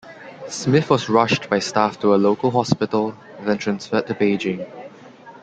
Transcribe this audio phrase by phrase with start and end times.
[0.47, 4.65] Smith was rushed by staff to a local hospital, then transferred to Beijing.